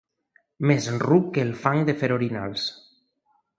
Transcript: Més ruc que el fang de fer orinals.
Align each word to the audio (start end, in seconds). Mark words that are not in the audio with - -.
Més 0.71 0.87
ruc 1.03 1.27
que 1.35 1.45
el 1.49 1.53
fang 1.65 1.85
de 1.91 1.97
fer 2.01 2.11
orinals. 2.19 2.67